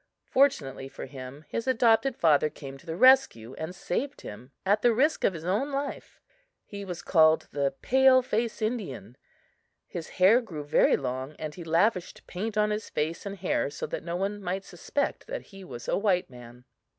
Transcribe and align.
Fortunately 0.25 0.89
for 0.89 1.05
him, 1.05 1.45
his 1.47 1.67
adopted 1.67 2.15
father 2.17 2.49
came 2.49 2.75
to 2.79 2.87
the 2.87 2.95
rescue, 2.95 3.53
and 3.53 3.75
saved 3.75 4.21
him 4.21 4.51
at 4.65 4.81
the 4.81 4.95
risk 4.95 5.23
of 5.23 5.33
his 5.35 5.45
own 5.45 5.71
life. 5.71 6.19
He 6.65 6.83
was 6.83 7.03
called 7.03 7.47
the 7.51 7.75
"pale 7.83 8.23
face 8.23 8.63
Indian." 8.63 9.15
His 9.85 10.09
hair 10.17 10.41
grew 10.41 10.63
very 10.63 10.97
long 10.97 11.35
and 11.37 11.53
he 11.53 11.63
lavished 11.63 12.25
paint 12.25 12.57
on 12.57 12.71
his 12.71 12.89
face 12.89 13.27
and 13.27 13.37
hair 13.37 13.69
so 13.69 13.85
that 13.85 14.01
no 14.03 14.15
one 14.15 14.41
might 14.41 14.65
suspect 14.65 15.27
that 15.27 15.43
he 15.53 15.63
was 15.63 15.87
a 15.87 15.95
white 15.99 16.31
man. 16.31 16.65